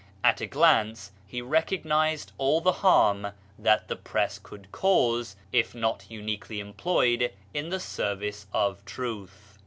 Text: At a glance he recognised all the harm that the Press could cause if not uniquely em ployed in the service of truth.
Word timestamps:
At 0.23 0.41
a 0.41 0.47
glance 0.47 1.11
he 1.27 1.43
recognised 1.43 2.31
all 2.39 2.59
the 2.59 2.71
harm 2.81 3.33
that 3.59 3.87
the 3.87 3.95
Press 3.95 4.39
could 4.41 4.71
cause 4.71 5.35
if 5.51 5.75
not 5.75 6.07
uniquely 6.09 6.59
em 6.59 6.73
ployed 6.73 7.31
in 7.53 7.69
the 7.69 7.79
service 7.79 8.47
of 8.51 8.83
truth. 8.83 9.59